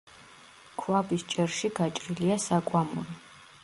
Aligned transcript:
ქვაბის 0.83 1.27
ჭერში 1.35 1.73
გაჭრილია 1.83 2.43
საკვამური. 2.51 3.21